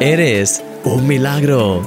[0.00, 1.82] Eres un milagro.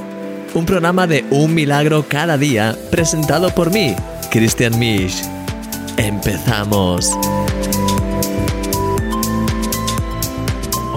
[0.52, 3.96] Un programa de un milagro cada día presentado por mí,
[4.30, 5.22] Christian Misch.
[5.96, 7.08] Empezamos.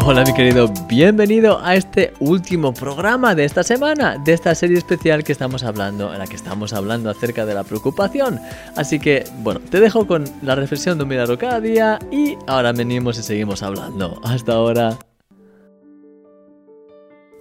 [0.06, 5.24] Hola mi querido, bienvenido a este último programa de esta semana, de esta serie especial
[5.24, 8.42] que estamos hablando, en la que estamos hablando acerca de la preocupación.
[8.76, 12.74] Así que, bueno, te dejo con la reflexión de un milagro cada día y ahora
[12.74, 14.20] venimos y seguimos hablando.
[14.22, 15.00] Hasta ahora.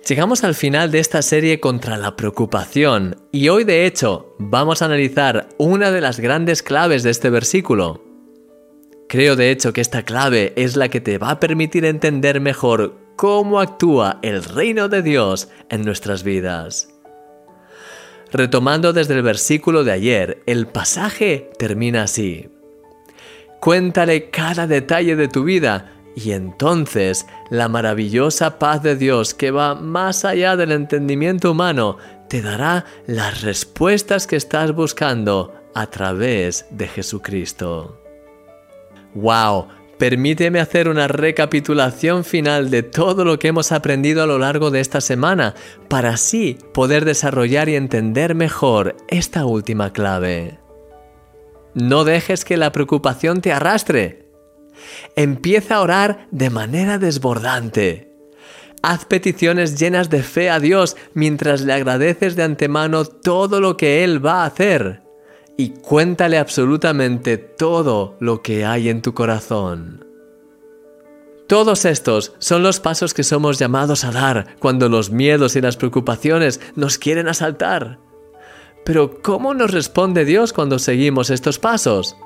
[0.07, 4.85] Llegamos al final de esta serie contra la preocupación y hoy de hecho vamos a
[4.85, 8.05] analizar una de las grandes claves de este versículo.
[9.09, 12.99] Creo de hecho que esta clave es la que te va a permitir entender mejor
[13.17, 16.91] cómo actúa el reino de Dios en nuestras vidas.
[18.31, 22.51] Retomando desde el versículo de ayer, el pasaje termina así.
[23.59, 29.75] Cuéntale cada detalle de tu vida y entonces la maravillosa paz de Dios que va
[29.75, 31.99] más allá del entendimiento humano
[32.29, 38.01] te dará las respuestas que estás buscando a través de Jesucristo.
[39.15, 39.69] ¡Wow!
[39.99, 44.81] Permíteme hacer una recapitulación final de todo lo que hemos aprendido a lo largo de
[44.81, 45.55] esta semana
[45.89, 50.59] para así poder desarrollar y entender mejor esta última clave.
[51.75, 54.24] No dejes que la preocupación te arrastre.
[55.17, 58.13] Empieza a orar de manera desbordante.
[58.83, 64.05] Haz peticiones llenas de fe a Dios mientras le agradeces de antemano todo lo que
[64.05, 65.03] Él va a hacer.
[65.57, 70.05] Y cuéntale absolutamente todo lo que hay en tu corazón.
[71.47, 75.77] Todos estos son los pasos que somos llamados a dar cuando los miedos y las
[75.77, 77.99] preocupaciones nos quieren asaltar.
[78.85, 82.17] Pero ¿cómo nos responde Dios cuando seguimos estos pasos?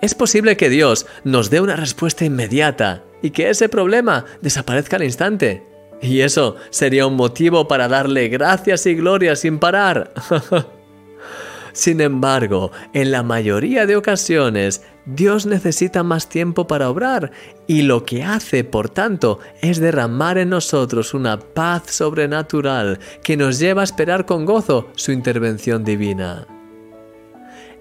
[0.00, 5.02] Es posible que Dios nos dé una respuesta inmediata y que ese problema desaparezca al
[5.02, 5.66] instante.
[6.00, 10.12] Y eso sería un motivo para darle gracias y gloria sin parar.
[11.72, 17.30] Sin embargo, en la mayoría de ocasiones, Dios necesita más tiempo para obrar
[17.68, 23.60] y lo que hace, por tanto, es derramar en nosotros una paz sobrenatural que nos
[23.60, 26.48] lleva a esperar con gozo su intervención divina.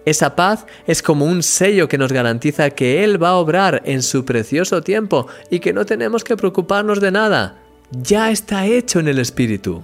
[0.07, 4.01] Esa paz es como un sello que nos garantiza que Él va a obrar en
[4.01, 7.57] su precioso tiempo y que no tenemos que preocuparnos de nada.
[7.91, 9.83] Ya está hecho en el Espíritu.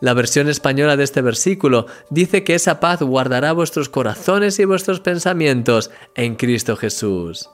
[0.00, 5.00] La versión española de este versículo dice que esa paz guardará vuestros corazones y vuestros
[5.00, 7.50] pensamientos en Cristo Jesús.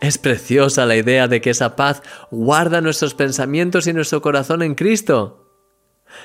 [0.00, 4.76] Es preciosa la idea de que esa paz guarda nuestros pensamientos y nuestro corazón en
[4.76, 5.43] Cristo.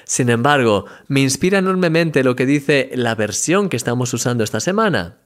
[0.06, 5.18] Sin embargo, me inspira enormemente lo que dice la versión que estamos usando esta semana.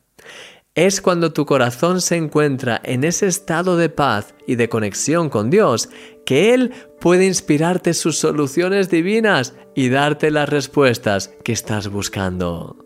[0.75, 5.51] Es cuando tu corazón se encuentra en ese estado de paz y de conexión con
[5.51, 5.89] Dios
[6.25, 12.83] que Él puede inspirarte sus soluciones divinas y darte las respuestas que estás buscando.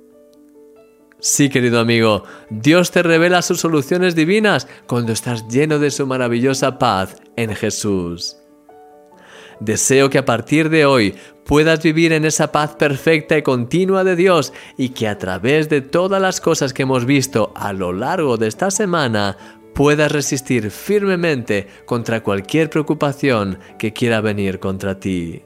[1.20, 6.78] Sí, querido amigo, Dios te revela sus soluciones divinas cuando estás lleno de su maravillosa
[6.78, 8.38] paz en Jesús.
[9.60, 11.16] Deseo que a partir de hoy
[11.48, 15.82] puedas vivir en esa paz perfecta y continua de Dios y que a través de
[15.82, 19.38] todas las cosas que hemos visto a lo largo de esta semana
[19.74, 25.44] puedas resistir firmemente contra cualquier preocupación que quiera venir contra ti.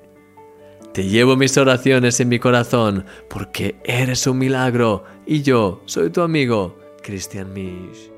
[0.91, 6.22] Te llevo mis oraciones en mi corazón porque eres un milagro y yo soy tu
[6.22, 8.12] amigo, Christian Misch.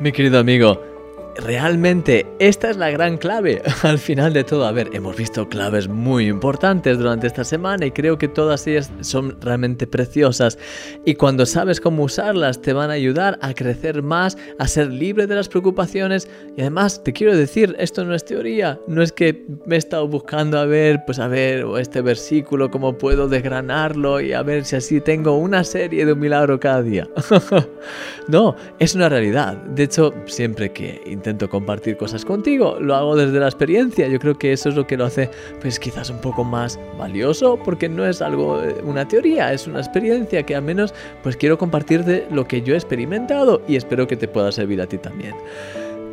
[0.00, 0.89] Mi querido amigo,
[1.36, 4.66] realmente esta es la gran clave al final de todo.
[4.66, 8.90] A ver, hemos visto claves muy importantes durante esta semana y creo que todas ellas
[9.00, 10.58] son realmente preciosas
[11.04, 15.26] y cuando sabes cómo usarlas te van a ayudar a crecer más, a ser libre
[15.26, 19.46] de las preocupaciones y además te quiero decir, esto no es teoría, no es que
[19.66, 24.32] me he estado buscando a ver, pues a ver este versículo, cómo puedo desgranarlo y
[24.32, 27.08] a ver si así tengo una serie de un milagro cada día.
[28.28, 29.56] no, es una realidad.
[29.56, 34.08] De hecho, siempre que intento compartir cosas contigo, lo hago desde la experiencia.
[34.08, 35.30] Yo creo que eso es lo que lo hace,
[35.60, 39.80] pues quizás un poco más valioso, porque no es algo, eh, una teoría, es una
[39.80, 44.06] experiencia que al menos, pues quiero compartir de lo que yo he experimentado y espero
[44.06, 45.34] que te pueda servir a ti también.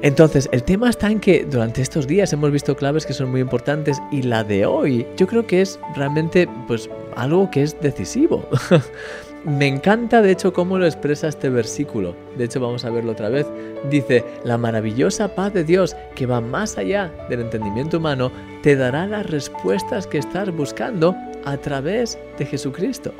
[0.01, 3.41] Entonces, el tema está en que durante estos días hemos visto claves que son muy
[3.41, 8.47] importantes y la de hoy yo creo que es realmente pues algo que es decisivo.
[9.45, 12.15] Me encanta de hecho cómo lo expresa este versículo.
[12.37, 13.47] De hecho vamos a verlo otra vez.
[13.89, 18.31] Dice, la maravillosa paz de Dios que va más allá del entendimiento humano
[18.63, 23.13] te dará las respuestas que estás buscando a través de Jesucristo.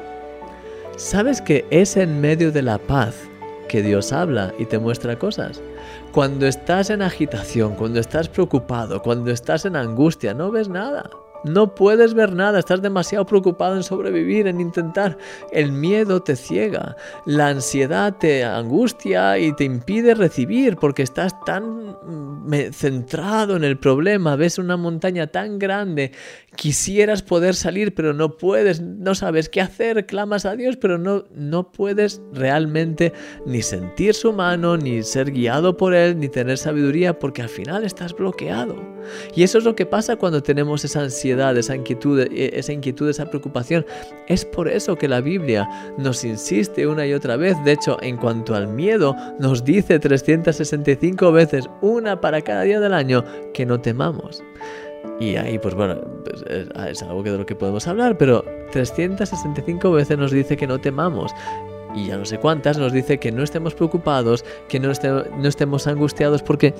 [0.98, 3.30] ¿Sabes que es en medio de la paz
[3.68, 5.62] que Dios habla y te muestra cosas.
[6.12, 11.10] Cuando estás en agitación, cuando estás preocupado, cuando estás en angustia, no ves nada.
[11.44, 15.18] No puedes ver nada, estás demasiado preocupado en sobrevivir, en intentar.
[15.52, 16.96] El miedo te ciega,
[17.26, 23.78] la ansiedad te angustia y te impide recibir porque estás tan mm, centrado en el
[23.78, 26.12] problema, ves una montaña tan grande,
[26.56, 31.26] quisieras poder salir pero no puedes, no sabes qué hacer, clamas a Dios pero no,
[31.34, 33.14] no puedes realmente
[33.46, 37.84] ni sentir su mano, ni ser guiado por Él, ni tener sabiduría porque al final
[37.84, 38.76] estás bloqueado.
[39.36, 43.10] Y eso es lo que pasa cuando tenemos esa ansiedad esa inquietud, e, esa inquietud,
[43.10, 43.86] esa preocupación.
[44.28, 47.56] Es por eso que la Biblia nos insiste una y otra vez.
[47.64, 52.94] De hecho, en cuanto al miedo, nos dice 365 veces, una para cada día del
[52.94, 54.44] año, que no temamos.
[55.20, 56.44] Y ahí, pues bueno, pues
[56.90, 60.80] es, algo que de lo que podemos hablar, pero 365 veces nos dice que no
[60.80, 61.34] temamos
[61.96, 64.92] y ya no sé cuántas nos dice que no estemos preocupados, que no,
[65.38, 66.76] no, estemos angustiados, porque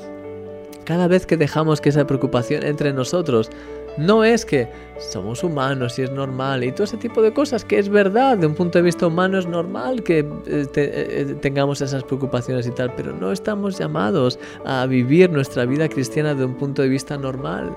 [0.84, 3.50] cada vez que dejamos que esa preocupación entre nosotros,
[3.98, 4.68] no es que
[5.00, 8.48] somos humanos y es normal y todo ese tipo de cosas, que es verdad, de
[8.48, 12.72] un punto de vista humano es normal que eh, eh, eh, tengamos esas preocupaciones y
[12.72, 17.18] tal, pero no estamos llamados a vivir nuestra vida cristiana de un punto de vista
[17.18, 17.76] normal.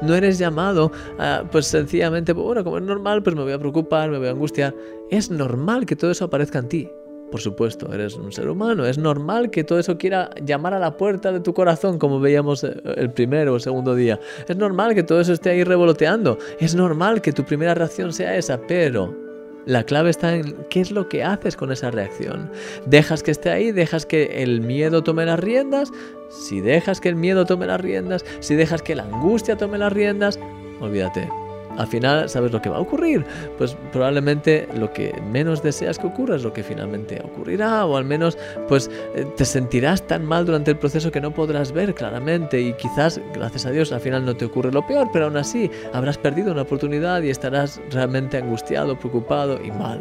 [0.00, 4.10] No eres llamado a, pues sencillamente, bueno, como es normal, pues me voy a preocupar,
[4.10, 4.74] me voy a angustiar.
[5.10, 6.90] Es normal que todo eso aparezca en ti.
[7.32, 8.84] Por supuesto, eres un ser humano.
[8.84, 12.62] Es normal que todo eso quiera llamar a la puerta de tu corazón, como veíamos
[12.62, 14.20] eh, el primero o segundo día.
[14.46, 16.36] Es normal que todo eso esté ahí revoloteando.
[16.60, 19.16] Es normal que tu primera reacción sea esa, pero
[19.64, 22.50] la clave está en qué es lo que haces con esa reacción.
[22.84, 23.72] ¿Dejas que esté ahí?
[23.72, 25.90] ¿Dejas que el miedo tome las riendas?
[26.28, 29.92] Si dejas que el miedo tome las riendas, si dejas que la angustia tome las
[29.92, 30.38] riendas,
[30.80, 31.30] olvídate,
[31.78, 33.24] al final, ¿sabes lo que va a ocurrir?
[33.58, 38.04] Pues probablemente lo que menos deseas que ocurra es lo que finalmente ocurrirá, o al
[38.04, 38.38] menos
[38.68, 42.72] pues eh, te sentirás tan mal durante el proceso que no podrás ver claramente y
[42.74, 46.18] quizás, gracias a Dios, al final no te ocurre lo peor, pero aún así habrás
[46.18, 50.00] perdido una oportunidad y estarás realmente angustiado, preocupado y mal,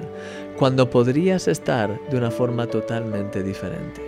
[0.58, 4.02] cuando podrías estar de una forma totalmente diferente.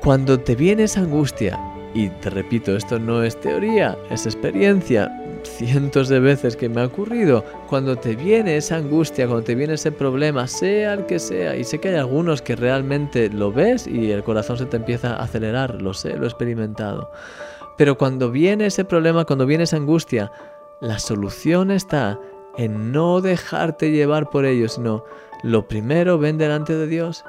[0.00, 1.58] Cuando te viene esa angustia,
[1.94, 5.10] y te repito, esto no es teoría, es experiencia,
[5.44, 9.74] cientos de veces que me ha ocurrido, cuando te viene esa angustia, cuando te viene
[9.74, 13.86] ese problema, sea el que sea, y sé que hay algunos que realmente lo ves
[13.86, 17.10] y el corazón se te empieza a acelerar, lo sé, lo he experimentado.
[17.76, 20.30] Pero cuando viene ese problema, cuando viene esa angustia,
[20.80, 22.18] la solución está
[22.56, 25.04] en no dejarte llevar por ello, sino
[25.42, 27.24] lo primero ven delante de Dios.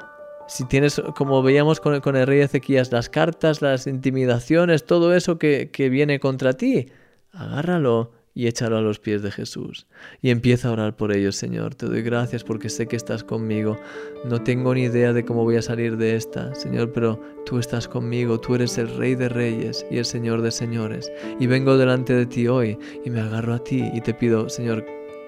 [0.48, 5.14] Si tienes, como veíamos con el, con el rey Ezequías, las cartas, las intimidaciones, todo
[5.14, 6.88] eso que, que viene contra ti,
[7.32, 9.86] agárralo y échalo a los pies de Jesús.
[10.22, 11.74] Y empieza a orar por ellos, Señor.
[11.74, 13.78] Te doy gracias porque sé que estás conmigo.
[14.24, 17.88] No tengo ni idea de cómo voy a salir de esta, Señor, pero tú estás
[17.88, 18.40] conmigo.
[18.40, 21.12] Tú eres el Rey de Reyes y el Señor de Señores.
[21.38, 24.84] Y vengo delante de ti hoy y me agarro a ti y te pido, Señor,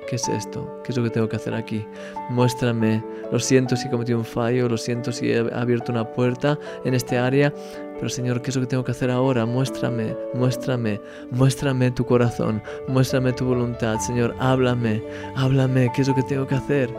[0.08, 0.82] ¿Qué es esto?
[0.84, 1.86] ¿Qué es lo que tengo que hacer aquí?
[2.30, 3.02] Muéstrame.
[3.32, 7.16] Lo siento si cometí un fallo, lo siento si he abierto una puerta en este
[7.16, 7.52] área,
[7.94, 9.46] pero Señor, ¿qué es lo que tengo que hacer ahora?
[9.46, 15.02] Muéstrame, muéstrame, muéstrame tu corazón, muéstrame tu voluntad, Señor, háblame,
[15.36, 16.90] háblame, ¿qué es lo que tengo que hacer?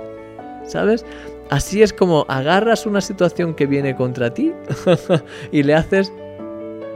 [0.66, 1.06] ¿Sabes?
[1.52, 4.52] Así es como agarras una situación que viene contra ti
[5.52, 6.12] y le haces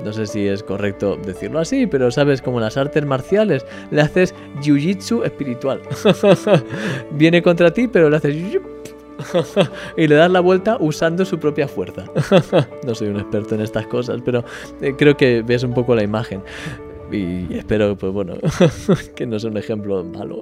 [0.04, 4.34] no sé si es correcto decirlo así, pero sabes, como las artes marciales, le haces
[4.62, 5.82] jiu-jitsu espiritual.
[7.12, 8.36] Viene contra ti, pero le haces
[9.98, 12.06] y le das la vuelta usando su propia fuerza.
[12.86, 14.44] no soy un experto en estas cosas, pero
[14.82, 16.42] eh, creo que ves un poco la imagen.
[17.12, 18.36] Y espero, pues bueno,
[19.16, 20.42] que no sea un ejemplo malo.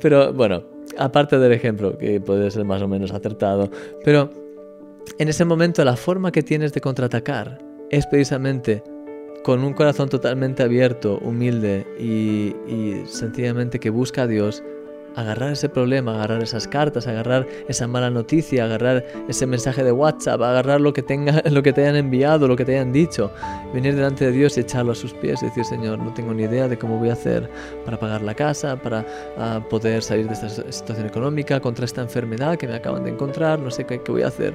[0.00, 0.62] pero bueno,
[0.96, 3.68] aparte del ejemplo, que puede ser más o menos acertado,
[4.04, 4.30] pero
[5.18, 8.82] en ese momento la forma que tienes de contraatacar es precisamente
[9.44, 12.52] con un corazón totalmente abierto, humilde y,
[13.06, 14.62] sencillamente que busca a Dios,
[15.14, 20.42] agarrar ese problema, agarrar esas cartas, agarrar esa mala noticia, agarrar ese mensaje de WhatsApp,
[20.42, 23.30] agarrar lo que, tenga, lo que te hayan enviado, lo que te hayan dicho,
[23.72, 26.42] venir delante de Dios y echarlo a sus pies y decir, Señor, no tengo ni
[26.42, 27.48] idea de cómo voy a hacer
[27.84, 29.06] para pagar la casa, para
[29.38, 33.60] ah, poder salir de esta situación económica, contra esta enfermedad que me acaban de encontrar,
[33.60, 34.54] no sé qué voy a hacer,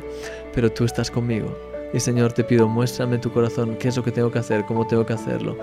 [0.53, 1.70] pero tú estás conmigo.
[1.93, 4.87] Y Señor, te pido, muéstrame tu corazón, qué es lo que tengo que hacer, cómo
[4.87, 5.57] tengo que hacerlo.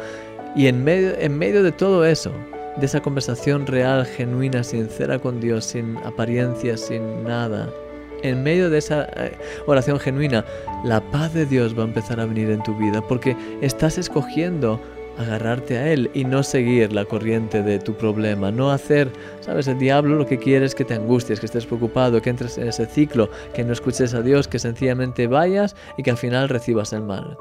[0.54, 2.32] Y en medio, en medio de todo eso,
[2.76, 7.68] de esa conversación real, genuina, sincera con Dios, sin apariencias, sin nada.
[8.22, 10.44] En medio de esa eh, oración genuina,
[10.84, 14.80] la paz de Dios va a empezar a venir en tu vida porque estás escogiendo
[15.18, 19.10] agarrarte a Él y no seguir la corriente de tu problema, no hacer,
[19.40, 22.56] sabes, el diablo lo que quiere es que te angusties, que estés preocupado, que entres
[22.56, 26.48] en ese ciclo, que no escuches a Dios, que sencillamente vayas y que al final
[26.48, 27.36] recibas el mal.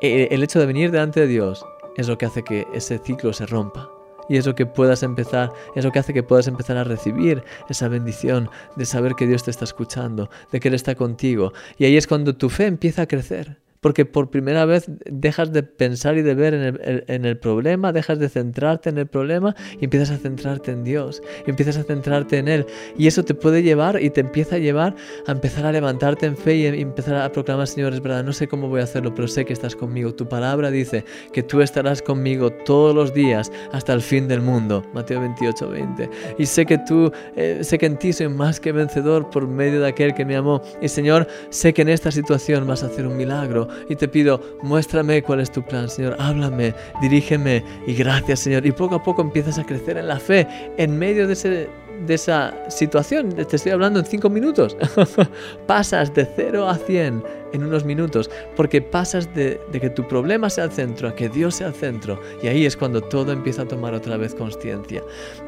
[0.00, 1.64] E, el hecho de venir delante de Dios
[1.96, 3.90] es lo que hace que ese ciclo se rompa.
[4.28, 7.42] Y es lo que puedas empezar, es lo que hace que puedas empezar a recibir
[7.68, 11.52] esa bendición de saber que Dios te está escuchando, de que Él está contigo.
[11.76, 15.64] Y ahí es cuando tu fe empieza a crecer porque por primera vez dejas de
[15.64, 20.12] pensar y de ver en el, problema, dejas de centrarte en el problema y empiezas
[20.12, 22.64] a centrarte en Dios, empiezas a centrarte en Él.
[22.96, 24.94] Y eso te puede llevar y te empieza a llevar
[25.26, 28.46] a empezar a levantarte en fe y empezar a proclamar, Señor, es verdad, no sé
[28.46, 30.14] cómo voy a hacerlo, pero sé que estás conmigo.
[30.14, 34.84] Tu palabra dice que tú estarás conmigo todos los días hasta el fin del mundo.
[34.94, 36.10] Mateo 28, 20.
[36.38, 39.80] Y sé que tú, eh, sé que en ti soy más que vencedor por medio
[39.80, 40.62] de aquel que me amó.
[40.80, 44.40] Y Señor, sé que en esta situación vas a hacer un milagro y te pido,
[44.62, 48.66] muéstrame cuál es tu plan, Señor, háblame, dirígeme y gracias, Señor.
[48.66, 51.68] Y poco a poco empiezas a crecer en la fe en medio de, ese,
[52.06, 53.30] de esa situación.
[53.32, 54.76] Te estoy hablando en cinco minutos.
[55.66, 60.48] pasas de 0 a 100 en unos minutos, porque pasas de, de, que tu problema
[60.48, 63.62] sea el centro a que Dios sea el centro, y ahí es cuando todo empieza
[63.62, 65.02] a tomar otra vez conciencia.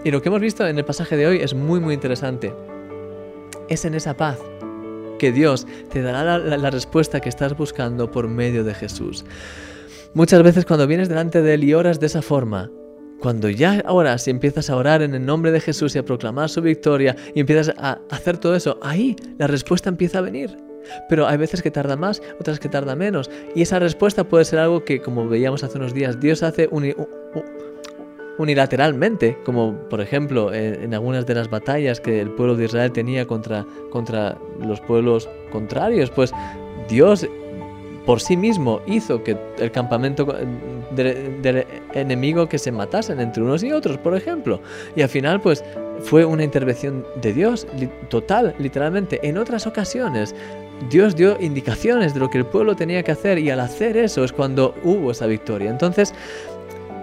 [0.04, 2.52] Y lo que hemos visto en el pasaje de hoy es muy, muy interesante.
[3.68, 4.38] Es en esa paz
[5.18, 9.24] que Dios te dará la, respuesta que estás buscando por medio de Jesús.
[10.14, 12.70] Muchas veces cuando vienes delante de Él y oras de esa forma,
[13.20, 16.50] cuando ya oras y empiezas a orar en el nombre de Jesús y a proclamar
[16.50, 20.56] su victoria y empiezas a hacer todo eso, ahí la respuesta empieza a venir.
[21.08, 23.30] Pero hay veces que tarda más, otras que tarda menos.
[23.54, 26.84] Y esa respuesta puede ser algo que, como veíamos hace unos días, Dios hace un,
[28.38, 33.26] unilateralmente, como por ejemplo en, algunas de las batallas que el pueblo de Israel tenía
[33.26, 36.32] contra, contra los pueblos contrarios, pues
[36.88, 37.26] Dios
[38.06, 40.26] por sí mismo hizo que el campamento
[40.94, 44.60] del, enemigo que se matasen entre unos y otros, por ejemplo.
[44.94, 45.64] Y al final, pues
[46.00, 47.66] fue una intervención de Dios,
[48.10, 49.20] total, literalmente.
[49.26, 50.34] En otras ocasiones,
[50.90, 54.24] Dios dio indicaciones de lo que el pueblo tenía que hacer y al hacer eso
[54.24, 55.70] es cuando hubo esa victoria.
[55.70, 56.12] Entonces,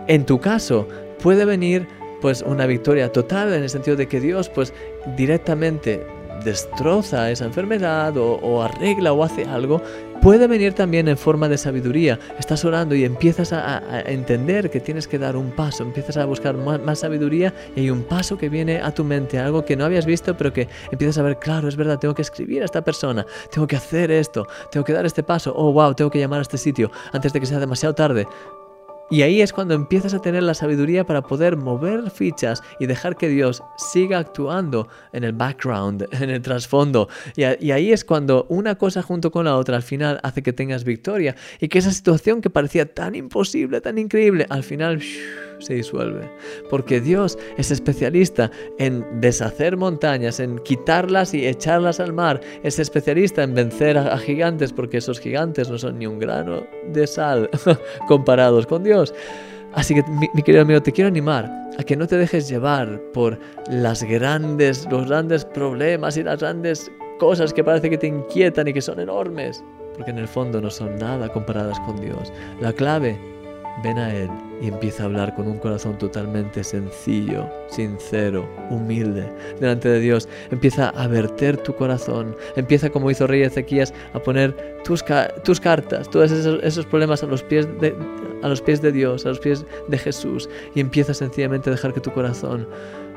[0.08, 0.88] en tu caso,
[1.22, 1.88] puede venir
[2.22, 4.74] pues una victoria total en el sentido de que Dios pues
[5.18, 6.06] directamente
[6.44, 9.82] destroza esa enfermedad o, arregla o hace algo,
[10.22, 12.20] puede venir también en forma de sabiduría.
[12.40, 16.56] Estás orando y empiezas a, entender que tienes que dar un paso, empiezas a buscar
[16.56, 20.06] más, sabiduría y hay un paso que viene a tu mente, algo que no habías
[20.06, 23.26] visto, pero que empiezas a ver, claro, es verdad, tengo que escribir a esta persona,
[23.52, 26.42] tengo que hacer esto, tengo que dar este paso, oh, wow, tengo que llamar a
[26.42, 28.28] este sitio antes de que sea demasiado tarde.
[29.12, 33.18] Y ahí es cuando empiezas a tener la sabiduría para poder mover fichas y dejar
[33.18, 37.10] que Dios siga actuando en el background, en el trasfondo.
[37.36, 40.86] Y, ahí es cuando una cosa junto con la otra al final hace que tengas
[40.86, 45.02] victoria y que esa situación que parecía tan imposible, tan increíble, al final
[45.62, 46.30] se disuelve.
[46.70, 52.42] Porque Dios es especialista en deshacer montañas, en quitarlas y echarlas al mar.
[52.64, 57.08] Es especialista en vencer a, gigantes porque esos gigantes no son ni un grano de
[57.08, 57.50] sal
[58.08, 59.14] comparados con Dios.
[59.74, 63.40] Así que, mi, querido amigo, te quiero animar a que no te dejes llevar por
[63.70, 68.74] las grandes, los grandes problemas y las grandes cosas que parece que te inquietan y
[68.74, 69.64] que son enormes,
[69.96, 72.34] porque en el fondo no son nada comparadas con Dios.
[72.60, 73.18] La clave
[73.84, 74.30] ven a Él
[74.62, 80.30] y empieza a hablar con un corazón totalmente sencillo, sincero, humilde, delante de Dios.
[80.52, 82.36] Empieza a verter tu corazón.
[82.56, 87.44] Empieza, como hizo Rey Ezequías, a poner tus, cartas, todos esos, esos, problemas a los,
[87.44, 87.96] pies de,
[88.44, 90.50] a los pies de Dios, a los pies de Jesús.
[90.76, 92.68] Y empieza sencillamente a dejar que tu corazón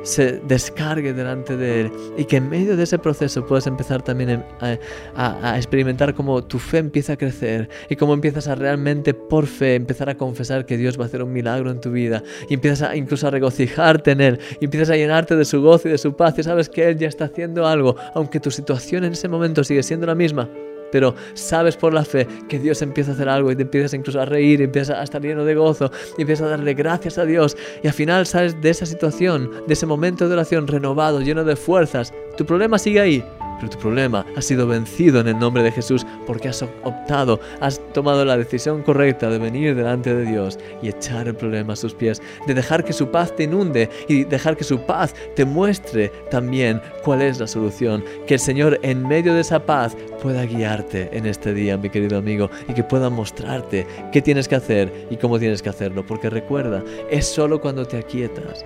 [0.04, 4.44] se descargue delante de Él y que en medio de ese proceso puedas empezar también
[4.60, 9.74] a, experimentar cómo tu fe empieza a crecer y cómo empiezas a realmente por fe
[9.74, 12.90] empezar a confesar que Dios va a hacer un milagro en tu vida y empiezas
[12.90, 15.98] a, incluso a regocijarte en Él y empiezas a llenarte de su gozo y de
[15.98, 19.28] su paz y sabes que Él ya está haciendo algo aunque tu situación en ese
[19.28, 20.48] momento sigue siendo la misma
[20.94, 24.20] pero sabes por la fe que Dios empieza a hacer algo y te empiezas incluso
[24.20, 27.56] a reír, empiezas a estar lleno de gozo, y empiezas a darle gracias a Dios
[27.82, 31.56] y al final sales de esa situación, de ese momento de oración renovado, lleno de
[31.56, 32.14] fuerzas.
[32.36, 33.24] Tu problema sigue ahí,
[33.56, 37.80] pero tu problema ha sido vencido en el nombre de Jesús porque has optado, has
[37.92, 41.94] tomado la decisión correcta de venir delante de Dios y echar el problema a sus
[41.94, 46.10] pies, de dejar que su paz te inunde y dejar que su paz te muestre
[46.30, 48.04] también cuál es la solución.
[48.26, 52.18] Que el Señor en medio de esa paz pueda guiarte en este día, mi querido
[52.18, 56.04] amigo, y que pueda mostrarte qué tienes que hacer y cómo tienes que hacerlo.
[56.06, 58.64] Porque recuerda, es solo cuando te aquietas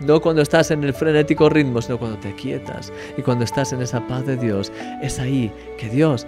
[0.00, 3.82] no cuando estás en el frenético ritmo, sino cuando te quietas y cuando estás en
[3.82, 4.72] esa paz de Dios.
[5.02, 6.26] Es ahí que Dios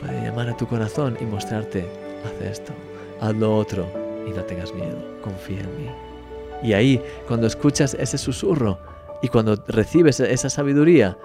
[0.00, 1.86] puede llamar a tu corazón y mostrarte,
[2.24, 2.72] haz esto,
[3.20, 3.86] haz lo otro.
[4.26, 5.90] y no tengas miedo, confía en mí.
[6.62, 8.78] Y ahí, cuando escuchas ese susurro
[9.20, 11.18] y cuando recibes esa sabiduría,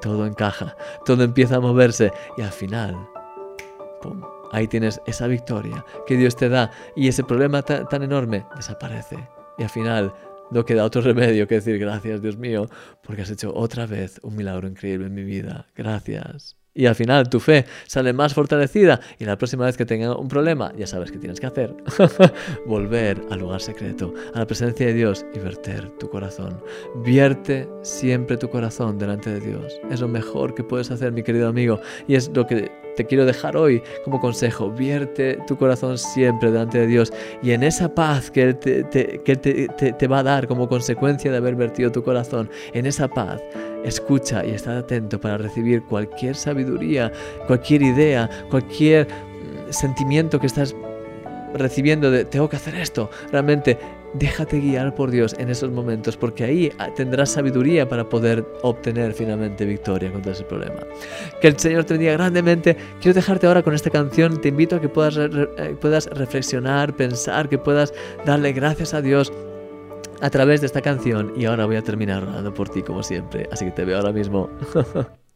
[0.00, 2.96] todo encaja, todo empieza a moverse y al final.
[4.50, 9.28] Ahí tienes esa victoria que Dios te da y ese problema tan enorme desaparece.
[9.58, 10.12] Y al final
[10.50, 12.68] no queda otro remedio que decir gracias Dios mío
[13.02, 15.66] porque has hecho otra vez un milagro increíble en mi vida.
[15.74, 16.56] Gracias.
[16.72, 20.28] Y al final tu fe sale más fortalecida y la próxima vez que tenga un
[20.28, 21.74] problema ya sabes qué tienes que hacer.
[22.66, 26.62] Volver al lugar secreto, a la presencia de Dios y verter tu corazón.
[27.04, 29.80] Vierte siempre tu corazón delante de Dios.
[29.90, 31.80] Es lo mejor que puedes hacer, mi querido amigo.
[32.06, 34.70] Y es lo que te quiero dejar hoy como consejo.
[34.70, 38.84] Vierte tu corazón siempre delante de Dios y en esa paz que Él te,
[39.24, 43.08] que te, te va a dar como consecuencia de haber vertido tu corazón, en esa
[43.08, 43.40] paz
[43.84, 47.10] Escucha y está atento para recibir cualquier sabiduría,
[47.46, 50.76] cualquier idea, cualquier mm, sentimiento que estás
[51.54, 53.10] recibiendo de tengo que hacer esto.
[53.32, 53.78] Realmente
[54.14, 59.12] déjate guiar por Dios en esos momentos porque ahí ah, tendrás sabiduría para poder obtener
[59.14, 60.80] finalmente victoria contra ese problema.
[61.40, 62.76] Que el Señor te bendiga grandemente.
[63.00, 64.40] Quiero dejarte ahora con esta canción.
[64.40, 69.32] Te invito a que puedas, eh, puedas reflexionar, pensar, que puedas darle gracias a Dios
[70.20, 73.48] a través de esta canción y ahora voy a terminar orando por ti como siempre.
[73.50, 74.50] Así que te veo ahora mismo.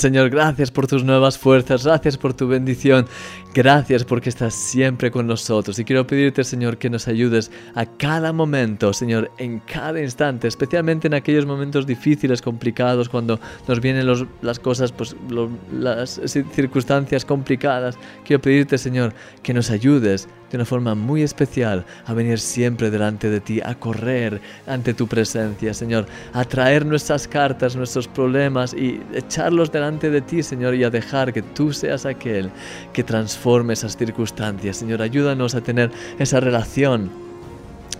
[0.00, 3.04] Señor, gracias por tus nuevas fuerzas, gracias por tu bendición,
[3.52, 5.78] gracias porque estás siempre con nosotros.
[5.78, 11.06] Y quiero pedirte, Señor, que nos ayudes a cada momento, Señor, en cada instante, especialmente
[11.06, 14.06] en aquellos momentos difíciles, complicados, cuando nos vienen
[14.40, 15.14] las cosas, pues
[15.70, 16.18] las
[16.54, 17.98] circunstancias complicadas.
[18.24, 23.30] Quiero pedirte, Señor, que nos ayudes de una forma muy especial a venir siempre delante
[23.30, 29.00] de ti, a correr ante tu presencia, Señor, a traer nuestras cartas, nuestros problemas y
[29.14, 32.50] echarlos delante de ti, Señor, y a dejar que tú seas aquel
[32.92, 34.76] que transforme esas circunstancias.
[34.76, 37.29] Señor, ayúdanos a tener esa relación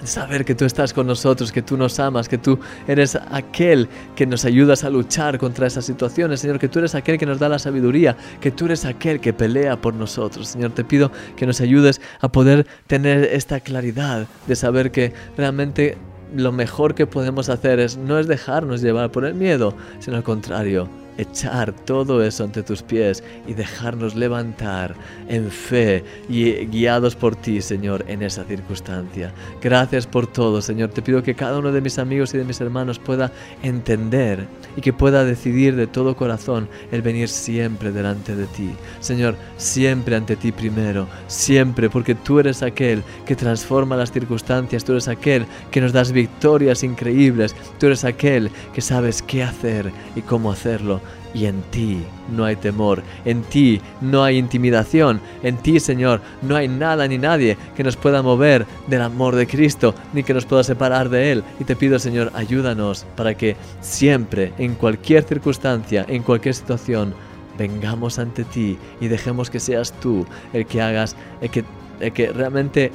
[0.05, 4.27] saber que tú estás con nosotros, que tú nos amas, que tú eres aquel que
[4.27, 7.49] nos ayudas a luchar contra esas situaciones, Señor, que tú eres aquel que nos da
[7.49, 10.49] la sabiduría, que tú eres aquel que pelea por nosotros.
[10.49, 15.97] Señor, te pido que nos ayudes a poder tener esta claridad de saber que realmente
[16.35, 20.23] lo mejor que podemos hacer es no es dejarnos llevar por el miedo, sino al
[20.23, 20.89] contrario,
[21.21, 24.95] echar todo eso ante tus pies y dejarnos levantar
[25.29, 29.33] en fe y guiados por ti, Señor, en esa circunstancia.
[29.61, 30.91] Gracias por todo, Señor.
[30.91, 34.81] Te pido que cada uno de mis amigos y de mis hermanos pueda entender y
[34.81, 38.71] que pueda decidir de todo corazón el venir siempre delante de ti.
[39.01, 44.93] Señor, siempre ante ti primero, siempre, porque tú eres aquel que transforma las circunstancias, tú
[44.93, 50.23] eres aquel que nos das victorias increíbles, tú eres aquel que sabes qué hacer y
[50.23, 51.01] cómo hacerlo
[51.35, 52.03] y en ti
[52.35, 57.19] no hay temor, en ti no hay intimidación, en ti, Señor, no hay nada ni
[57.19, 61.33] nadie que nos pueda mover del amor de Cristo, ni que nos pueda separar de
[61.33, 61.45] Él.
[61.59, 67.15] Y te pido, Señor, ayúdanos para que siempre, en cualquier circunstancia, en cualquier situación,
[67.59, 71.65] vengamos ante ti y dejemos que seas tú el que hagas, el que,
[72.01, 72.91] el que realmente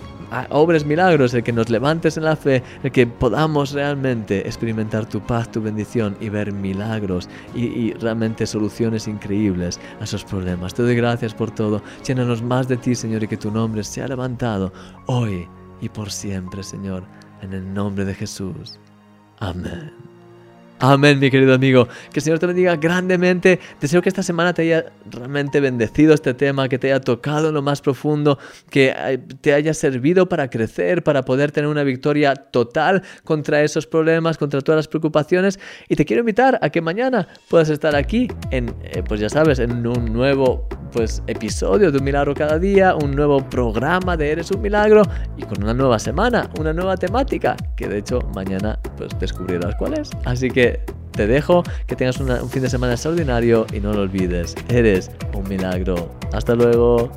[0.49, 5.21] obres milagros, el que nos levantes en la fe, el que podamos realmente experimentar tu
[5.21, 10.73] paz, tu bendición y ver milagros y, realmente soluciones increíbles a esos problemas.
[10.73, 11.81] Te doy gracias por todo.
[12.05, 14.73] Llénanos más de ti, Señor, y que tu nombre sea levantado
[15.05, 15.47] hoy
[15.81, 17.03] y por siempre, Señor,
[17.41, 18.79] en el nombre de Jesús.
[19.39, 20.14] Amén.
[20.79, 21.87] Amén, mi querido amigo.
[22.11, 23.61] Que el Señor te bendiga grandemente.
[23.79, 27.53] Deseo que esta semana te haya realmente bendecido este tema, que te haya tocado en
[27.53, 28.37] lo más profundo,
[28.69, 33.87] que eh, te haya servido para crecer, para poder tener una victoria total contra esos
[33.87, 35.59] problemas, contra todas las preocupaciones.
[35.87, 39.59] Y te quiero invitar a que mañana puedas estar aquí en, eh, pues ya sabes,
[39.59, 44.49] en un nuevo pues episodio de Un Milagro cada día, un nuevo programa de Eres
[44.51, 45.01] un Milagro
[45.35, 49.99] y con una nueva semana, una nueva temática, que de hecho mañana pues descubrirás cuál
[49.99, 50.09] es.
[50.23, 50.64] Así que
[51.11, 55.47] te dejo, que tengas un fin de semana extraordinario y no lo olvides, eres un
[55.47, 56.11] milagro.
[56.33, 57.09] Hasta luego.